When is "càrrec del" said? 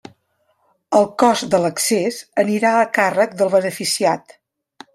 2.99-3.53